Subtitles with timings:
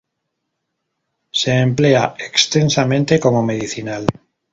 [1.31, 4.07] Se emplea extensamente como medicinal.